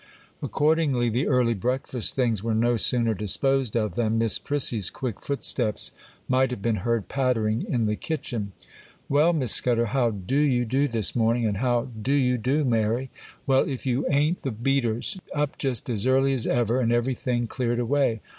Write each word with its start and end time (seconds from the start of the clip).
Accordingly, 0.41 1.09
the 1.09 1.27
early 1.27 1.53
breakfast 1.53 2.15
things 2.15 2.43
were 2.43 2.55
no 2.55 2.75
sooner 2.75 3.13
disposed 3.13 3.77
of 3.77 3.93
than 3.93 4.17
Miss 4.17 4.39
Prissy's 4.39 4.89
quick 4.89 5.21
footsteps 5.21 5.91
might 6.27 6.49
have 6.49 6.59
been 6.63 6.77
heard 6.77 7.07
pattering 7.07 7.63
in 7.69 7.85
the 7.85 7.95
kitchen. 7.95 8.51
'Well, 9.07 9.31
Miss 9.31 9.51
Scudder, 9.51 9.85
how 9.85 10.09
do 10.09 10.37
you 10.39 10.65
do 10.65 10.87
this 10.87 11.15
morning? 11.15 11.45
and 11.45 11.57
how 11.57 11.89
do 12.01 12.13
you 12.13 12.39
do, 12.39 12.65
Mary? 12.65 13.11
Well, 13.45 13.69
if 13.69 13.85
you 13.85 14.07
aint 14.09 14.41
the 14.41 14.49
beaters! 14.49 15.19
up 15.35 15.59
just 15.59 15.87
as 15.87 16.07
early 16.07 16.33
as 16.33 16.47
ever, 16.47 16.79
and 16.81 16.91
everything 16.91 17.45
cleared 17.45 17.77
away! 17.77 18.21